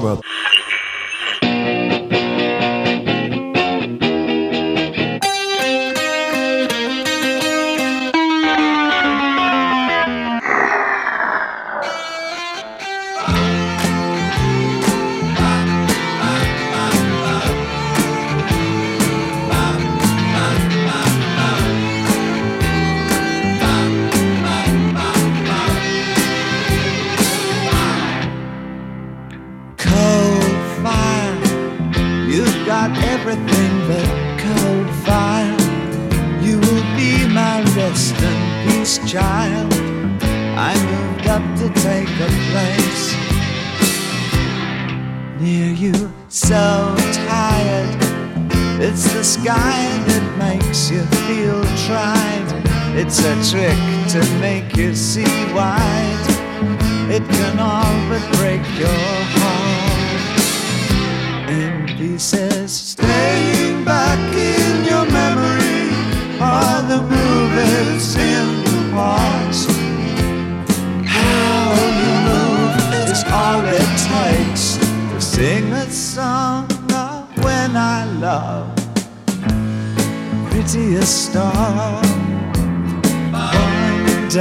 [0.00, 0.35] Brother.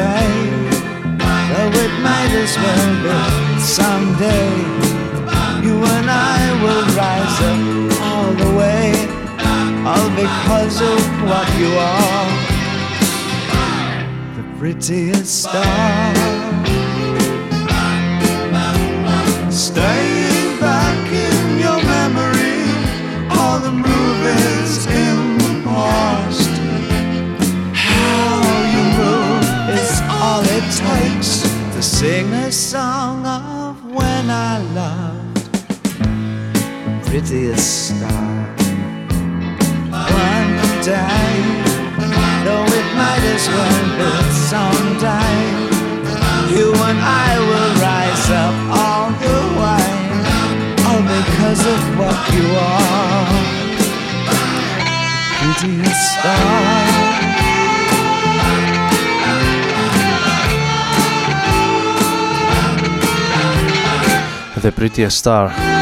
[0.05, 0.51] right.
[1.49, 3.17] Though it might as well be
[3.77, 4.51] someday.
[5.65, 7.61] You and I will rise up
[8.07, 8.85] all the way,
[9.89, 12.29] all because of what you are.
[14.37, 16.13] The prettiest star.
[19.49, 19.94] Stay
[37.15, 38.27] prettiest star.
[39.87, 41.31] One day,
[42.43, 44.11] though it might as well be
[44.51, 45.37] someday,
[46.51, 49.89] you and I will rise up all the way,
[50.83, 53.27] all because of what you are.
[55.39, 56.75] Prettiest star.
[64.61, 65.75] The Prettiest Star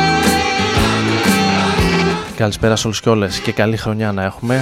[2.44, 4.62] Καλησπέρα σε όλους και όλες και καλή χρονιά να έχουμε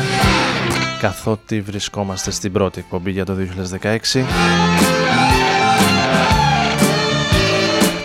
[0.99, 3.35] καθότι βρισκόμαστε στην πρώτη εκπομπή για το
[3.81, 4.23] 2016.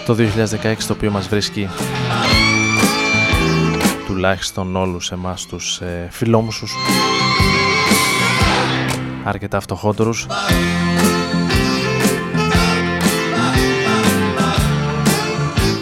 [0.07, 0.17] Το
[0.63, 1.69] 2016 το οποίο μας βρίσκει
[4.07, 6.73] τουλάχιστον όλους εμάς τους ε, φιλόμουσους
[9.25, 10.27] αρκετά φτωχότερους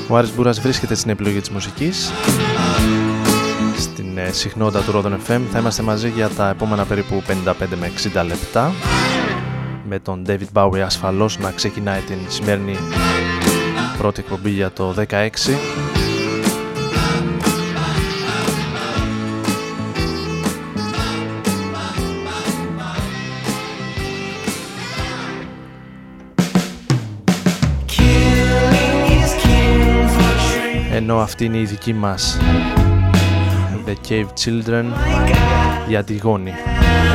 [0.08, 2.12] Ο Άρης Μπούρας βρίσκεται στην επιλογή της μουσικής
[3.94, 5.40] στην ε, συχνότητα του Rodon FM.
[5.50, 8.72] Θα είμαστε μαζί για τα επόμενα περίπου 55 με 60 λεπτά.
[9.88, 12.76] Με τον David Bowie ασφαλώς να ξεκινάει την σημερινή
[13.98, 15.14] πρώτη εκπομπή για το 16
[30.94, 32.38] ενώ αυτή είναι η δική μας
[33.94, 34.84] The Cave Children
[35.88, 36.52] για τη γόνη.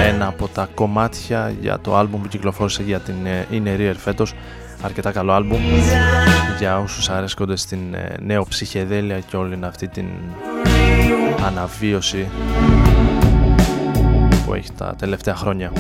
[0.08, 3.16] Ένα από τα κομμάτια για το άλμπουμ που κυκλοφόρησε για την
[3.52, 4.34] In Rear φέτος.
[4.82, 5.62] Αρκετά καλό άλμπουμ.
[6.60, 10.06] Για όσους αρέσκονται στην ε, νέο ψυχεδέλεια και όλη αυτή την
[11.46, 12.28] αναβίωση
[14.46, 15.72] που έχει τα τελευταία χρόνια.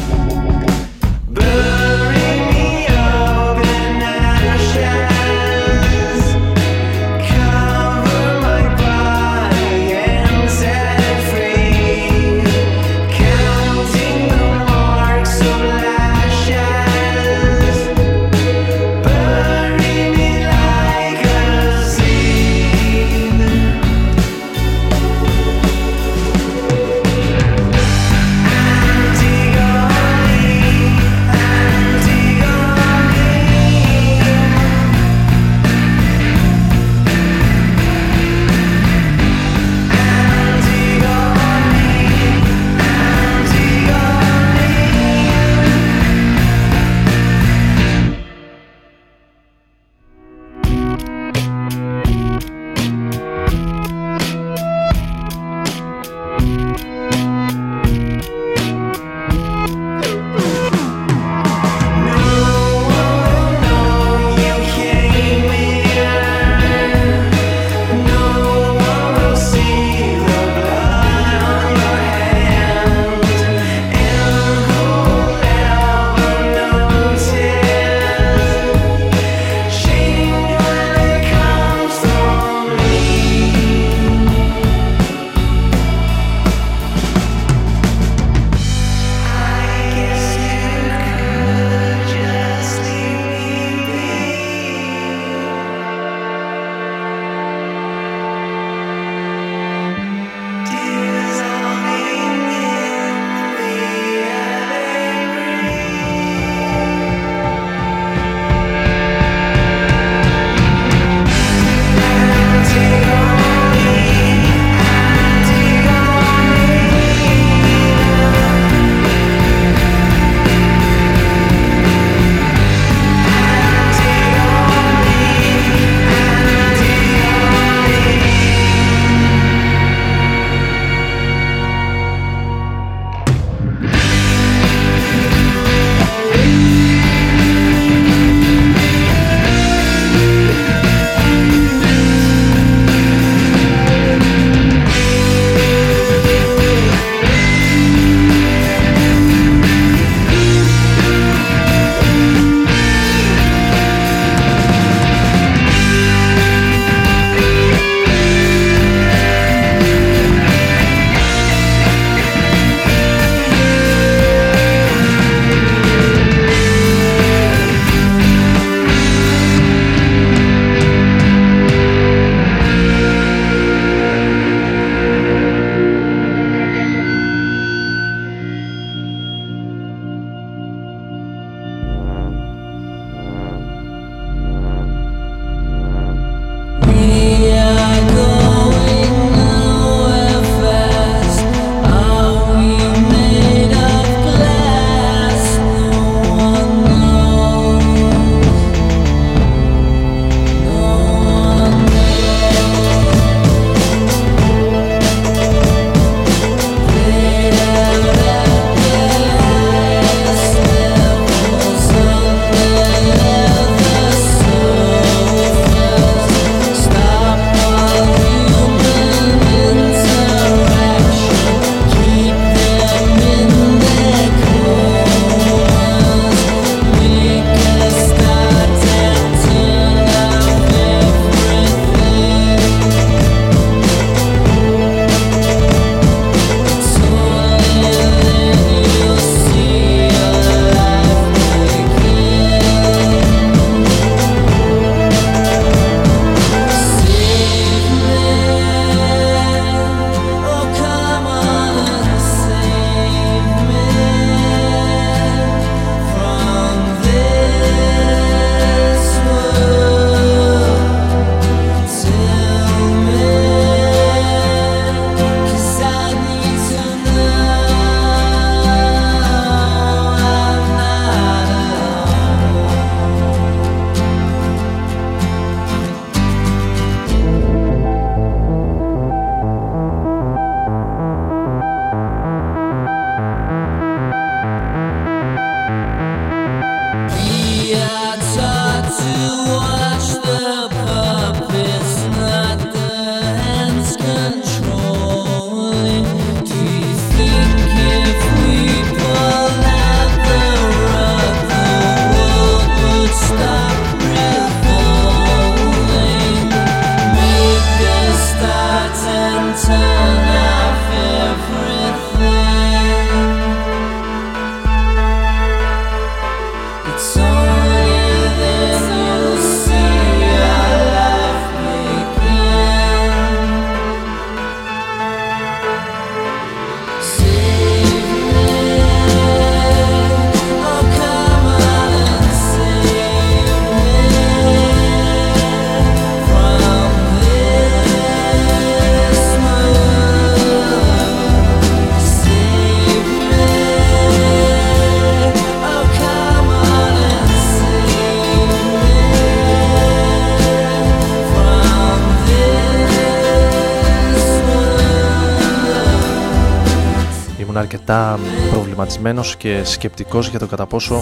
[358.90, 361.02] Προβληματισμένος και σκεπτικός για το κατά πόσο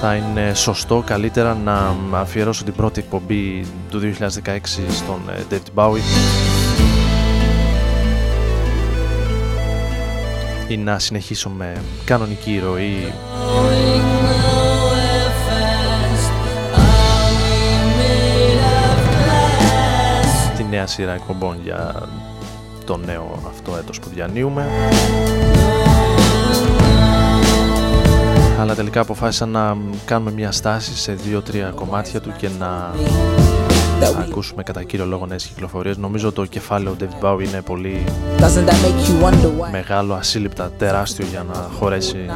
[0.00, 4.58] θα είναι σωστό καλύτερα να αφιερώσω την πρώτη εκπομπή του 2016
[4.90, 5.98] στον ε, David Bowie.
[10.68, 13.12] Ή να συνεχίσω με κανονική ροή
[20.56, 22.08] τη νέα σειρά εκπομπών για
[22.84, 24.66] το νέο αυτό έτος που διανύουμε
[28.60, 32.90] αλλά τελικά αποφάσισα να κάνουμε μια στάση σε δύο-τρία κομμάτια του και να
[34.20, 35.96] ακούσουμε κατά κύριο λόγο νέες κυκλοφορίες.
[35.96, 38.04] Νομίζω το κεφάλαιο David Bowie είναι πολύ
[39.70, 42.26] μεγάλο, ασύλληπτα, τεράστιο για να χωρέσει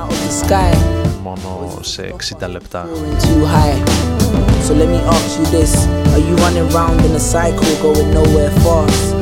[1.22, 2.88] μόνο σε 60 λεπτά.
[4.66, 5.72] So let me ask you this
[6.14, 9.17] Are you running round in a cycle going nowhere fast?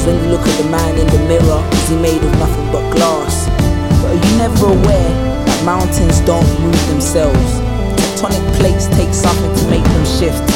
[0.00, 2.66] Cause when you look at the man in the mirror Is he made of nothing
[2.74, 3.34] but glass?
[4.00, 5.10] But are you never aware
[5.46, 7.48] that mountains don't move themselves?
[8.00, 10.46] Tectonic plates take something to make them shift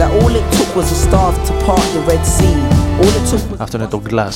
[0.00, 2.56] That all it took was a staff to part the Red Sea.
[3.00, 4.34] All it took was Αυτό είναι το Glass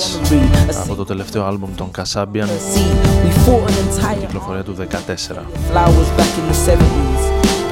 [0.82, 2.48] από το τελευταίο άλμπουμ των Kasabian
[4.20, 4.84] κυκλοφορία του 14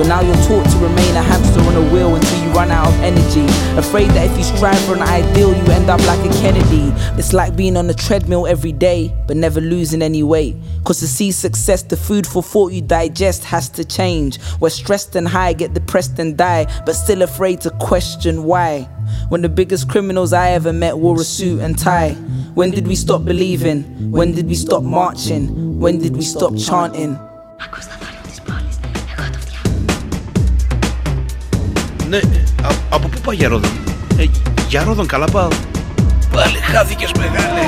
[0.04, 1.94] Flowers back in the 70s But now you're taught to remain a hamster on a
[1.94, 3.46] wheel until you run out of energy.
[3.78, 6.92] Afraid that if you strive for an ideal, you end up like a Kennedy.
[7.20, 10.56] It's like being on a treadmill every day, but never losing any weight.
[10.86, 14.40] Cause to see success, the food for thought you digest has to change.
[14.60, 18.90] We're stressed and high, get depressed and die, but still afraid to question why.
[19.30, 22.14] When the biggest criminals I ever met wore a suit and tie.
[22.56, 24.12] When did we stop believing?
[24.12, 25.80] When did we stop marching?
[25.80, 27.20] When did we stop chanting?
[32.12, 32.18] Ναι,
[32.64, 33.72] α, από πού πάει για Ρόδον;
[34.18, 34.26] Ε,
[34.68, 35.48] για Ρόδον καλά πάω.
[36.32, 37.62] Πάλι χάθηκες μεγάλε.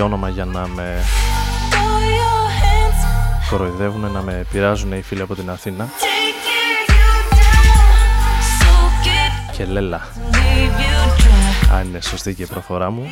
[0.00, 1.04] Όνομα για να με
[3.50, 5.88] κοροϊδεύουν, να με πειράζουν οι φίλοι από την Αθήνα.
[9.56, 10.00] Και λέλα.
[11.72, 13.08] αν είναι σωστή και η προφορά μου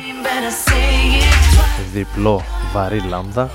[1.93, 3.49] διπλό βαρύ λάμδα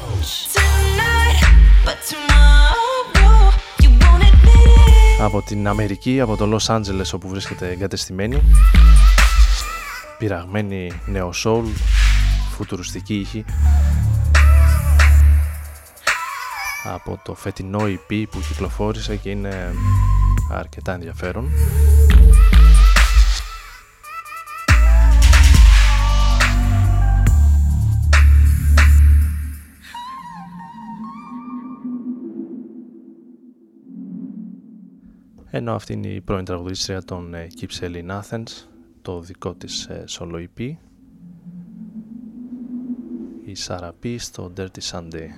[5.21, 8.43] από την Αμερική, από το Λος Άντζελες όπου βρίσκεται εγκατεστημένη
[10.19, 11.65] πειραγμένη νεοσόλ
[12.61, 13.45] φουτουριστική ήχη
[16.85, 19.73] από το φετινό EP που κυκλοφόρησε και είναι
[20.51, 21.49] αρκετά ενδιαφέρον.
[35.51, 38.67] Ενώ αυτή είναι η πρώην τραγουδίστρια των ε, Keep in Athens
[39.03, 40.77] το δικό της ε, solo EP
[43.51, 45.29] η Σαραπή στο Dirty Sunday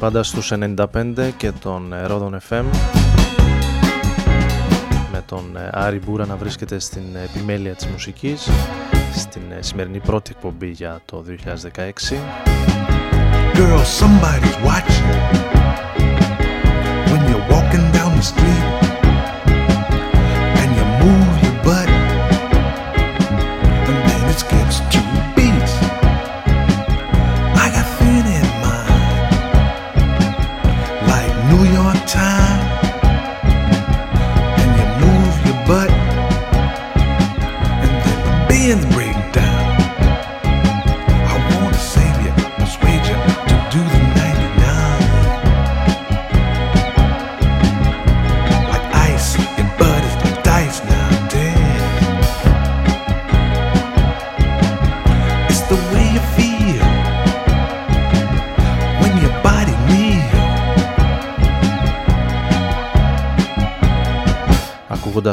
[0.00, 2.64] πάντα στους 95 και τον ε, Ρόδον FM
[5.12, 8.48] με τον ε, Άρη Μπούρα να βρίσκεται στην επιμέλεια της μουσικής
[9.14, 11.84] στην ε, σημερινή πρώτη εκπομπή για το 2016
[13.54, 15.08] Girl, somebody's watching
[17.10, 18.90] When you're walking down the street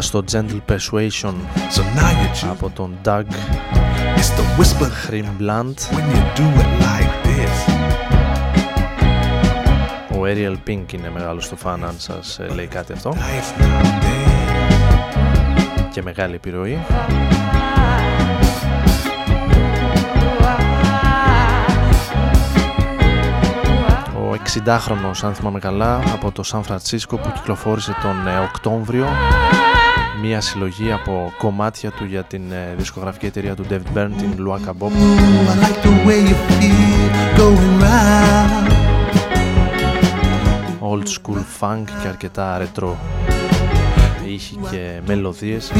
[0.07, 1.33] στο Gentle Persuasion
[2.49, 3.23] από τον Doug
[5.05, 5.73] Χρυμ Blunt
[10.11, 13.13] Ο Ariel Pink είναι μεγάλος στο φαν αν σας ε, λέει κάτι αυτό.
[15.91, 16.79] Και μεγάλη επιρροή
[24.53, 29.07] 60χρονος αν θυμάμαι καλά από το Σαν Φρανσίσκο που κυκλοφόρησε τον ε, Οκτώβριο
[30.21, 34.71] μία συλλογή από κομμάτια του για την ε, δισκογραφική εταιρεία του David Byrne, την Luaka
[34.79, 34.91] Bob.
[40.89, 42.93] Old school funk και αρκετά retro
[44.25, 45.71] ήχοι και μελωδίες.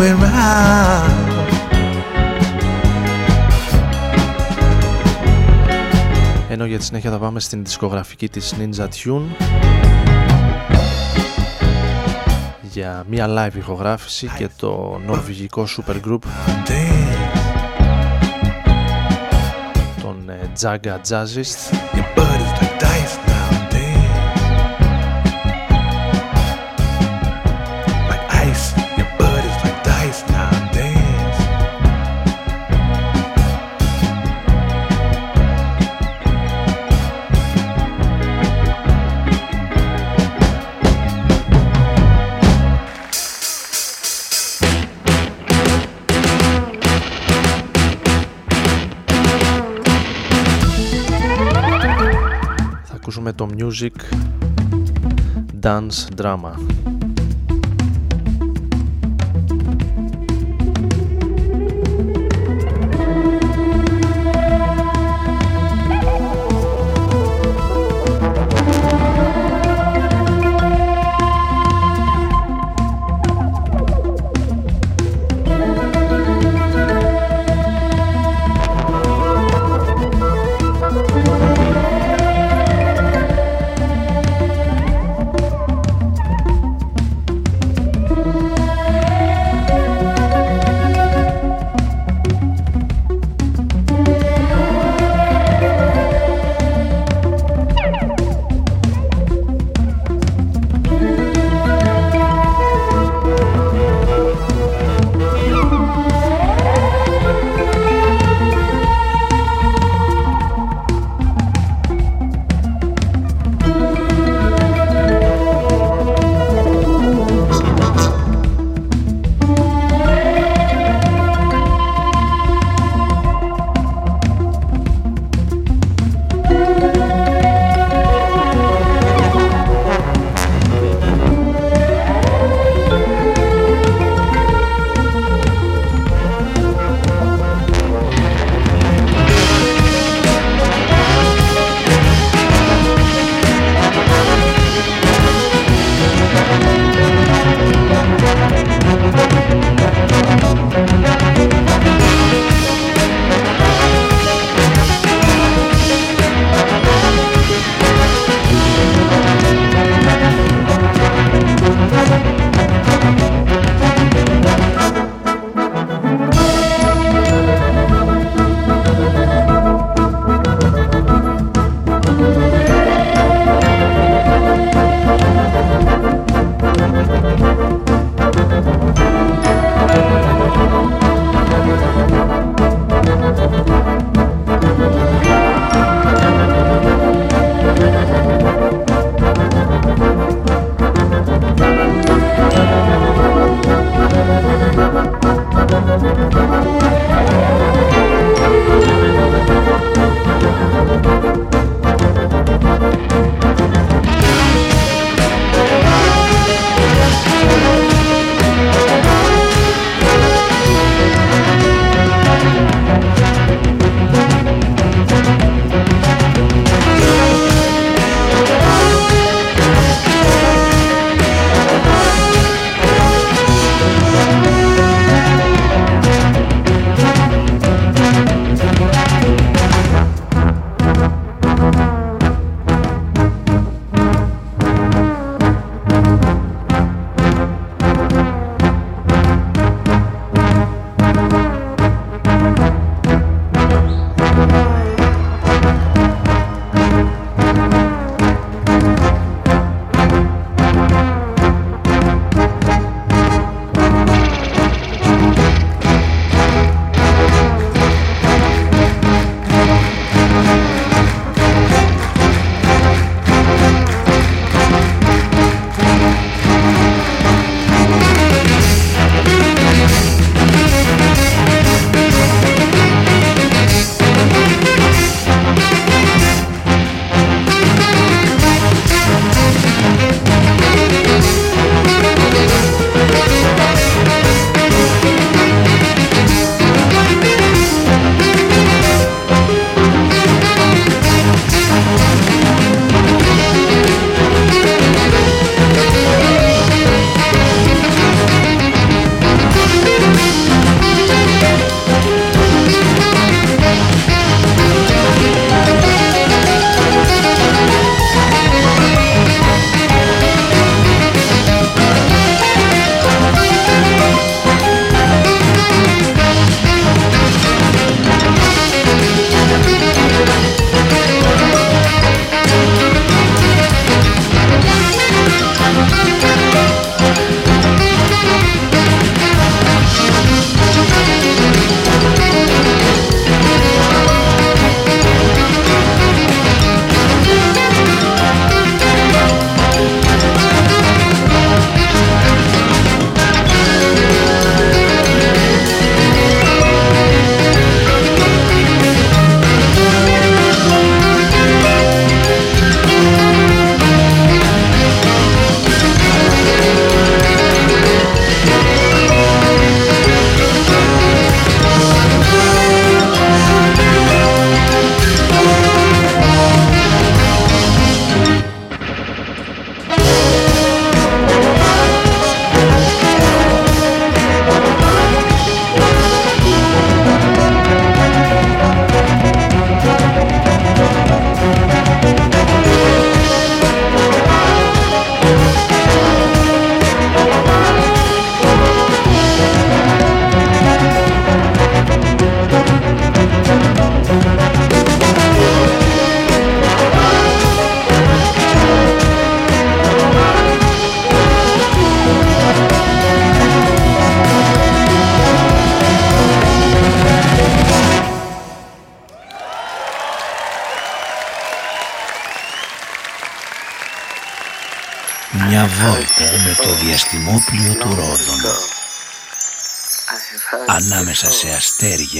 [0.00, 1.35] ενώ
[6.76, 9.22] για τη συνέχεια θα πάμε στην δισκογραφική της Ninja Tune.
[12.62, 16.18] Για μια live ηχογράφηση και το νορβηγικό supergroup
[20.02, 22.75] τον ε, Jaga Jazzist
[53.32, 53.96] το music
[55.60, 56.52] dance drama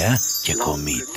[0.03, 1.16] αστέρια και κομήτες.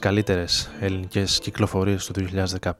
[0.00, 2.74] Καλύτερες ελληνικές κυκλοφορίες του 2015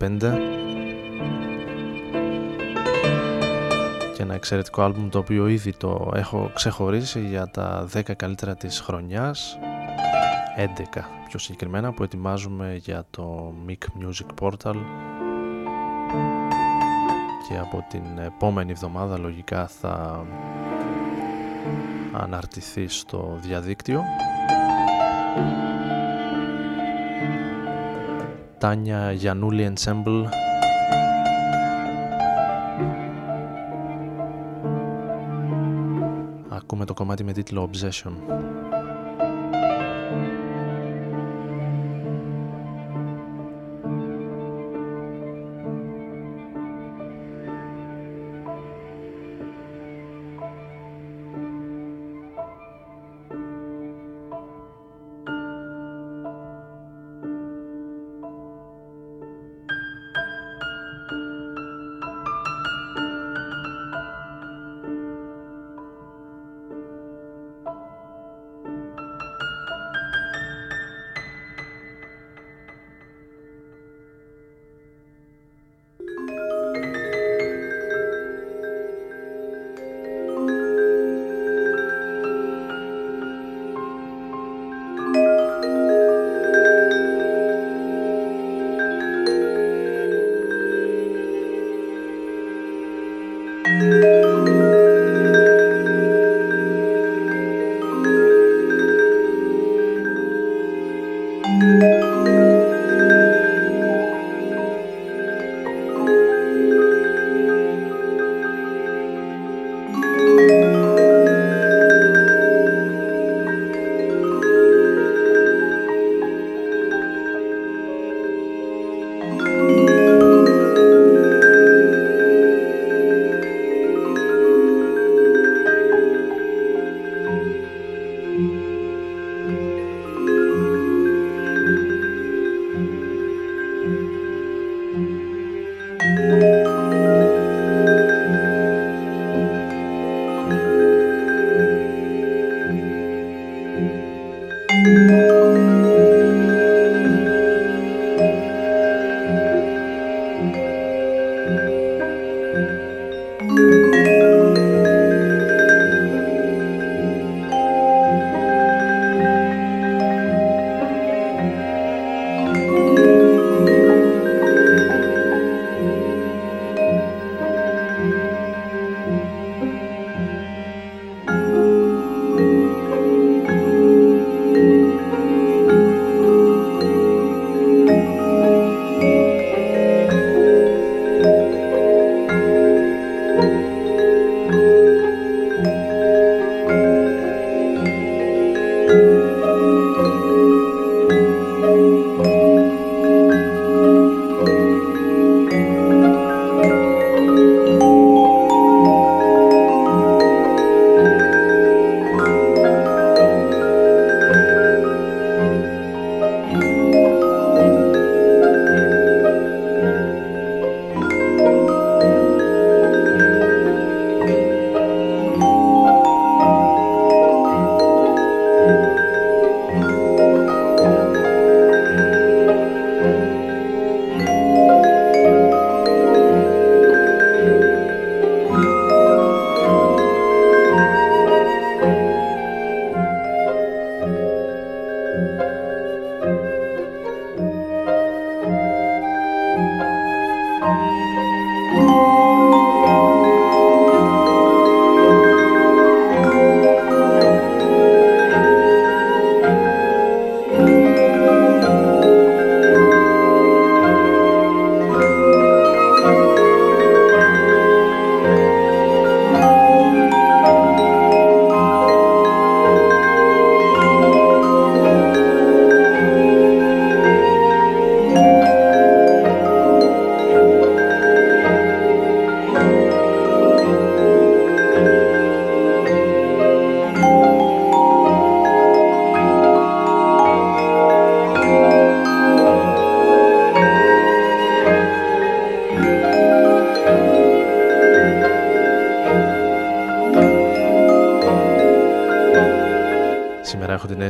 [4.16, 8.80] και ένα εξαιρετικό άλμπουμ το οποίο ήδη το έχω ξεχωρίσει για τα 10 καλύτερα της
[8.80, 9.58] χρονιάς.
[10.56, 14.76] 11 πιο συγκεκριμένα που ετοιμάζουμε για το Mic Music Portal.
[17.48, 20.24] Και από την επόμενη εβδομάδα λογικά θα
[22.12, 24.02] αναρτηθεί στο διαδίκτυο
[28.60, 30.24] Τάνια Γιανούλη Ensemble.
[36.48, 38.12] Ακούμε το κομμάτι με τίτλο Obsession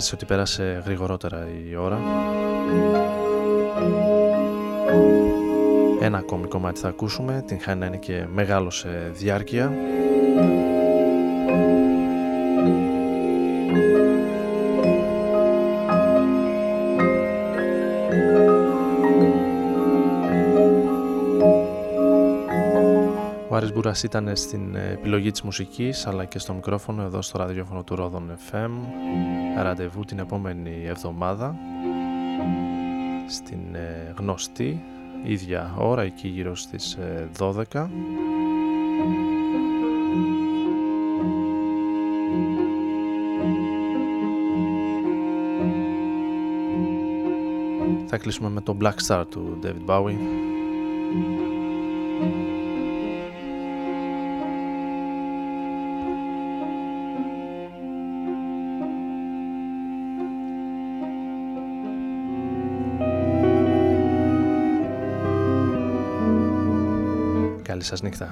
[0.00, 2.00] αίσθηση ότι πέρασε γρηγορότερα η ώρα.
[6.00, 9.72] Ένα ακόμη κομμάτι θα ακούσουμε, την χάνει να είναι και μεγάλο σε διάρκεια.
[23.80, 27.82] Ο Άρης Μπούρας ήταν στην επιλογή της μουσικής αλλά και στο μικρόφωνο εδώ στο ραδιόφωνο
[27.82, 28.70] του Ρόδων FM
[29.62, 31.56] ραντεβού την επόμενη εβδομάδα
[33.28, 34.82] στην ε, γνωστή
[35.24, 36.98] ίδια ώρα εκεί γύρω στις
[37.38, 37.86] 12 ε,
[48.06, 50.49] Θα κλείσουμε με το Black Star του David Bowie
[67.90, 68.28] σας νύχτα.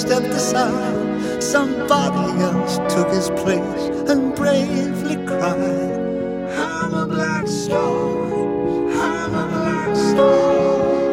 [0.00, 1.42] stepped aside.
[1.42, 5.92] Somebody else took his place and bravely cried.
[6.56, 8.32] I'm a black star.
[9.06, 11.12] I'm a black star.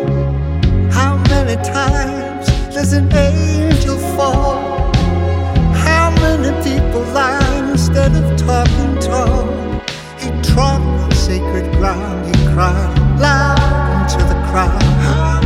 [1.00, 4.56] How many times does an angel fall?
[5.88, 9.44] How many people lie instead of talking tall?
[10.18, 12.26] He trod on sacred ground.
[12.26, 15.37] He cried loud into the crowd.